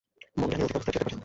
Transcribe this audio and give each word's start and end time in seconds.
মন 0.39 0.47
জ্ঞানের 0.49 0.65
অতীত 0.67 0.75
অবস্থায় 0.77 0.95
যাইতে 0.95 1.03
পারে। 1.07 1.19